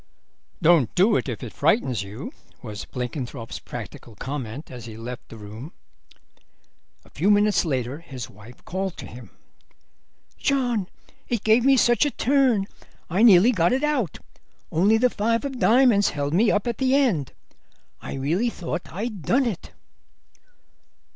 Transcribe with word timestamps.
"Don't 0.63 0.95
do 0.95 1.15
it 1.15 1.29
if 1.29 1.43
it 1.43 1.53
frightens 1.53 2.01
you," 2.01 2.31
was 2.63 2.85
Blenkinthrope's 2.85 3.59
practical 3.59 4.15
comment 4.15 4.71
as 4.71 4.85
he 4.85 4.97
left 4.97 5.29
the 5.29 5.37
room. 5.37 5.73
A 7.05 7.09
few 7.11 7.29
minutes 7.29 7.65
later 7.65 7.99
his 7.99 8.27
wife 8.27 8.65
called 8.65 8.97
to 8.97 9.05
him. 9.05 9.29
"John, 10.39 10.89
it 11.29 11.43
gave 11.43 11.63
me 11.63 11.77
such 11.77 12.03
a 12.03 12.09
turn, 12.09 12.65
I 13.11 13.21
nearly 13.21 13.51
got 13.51 13.73
it 13.73 13.83
out. 13.83 14.17
Only 14.71 14.97
the 14.97 15.11
five 15.11 15.45
of 15.45 15.59
diamonds 15.59 16.09
held 16.09 16.33
me 16.33 16.49
up 16.49 16.65
at 16.65 16.79
the 16.79 16.95
end. 16.95 17.33
I 18.01 18.15
really 18.15 18.49
thought 18.49 18.91
I'd 18.91 19.21
done 19.21 19.45
it." 19.45 19.69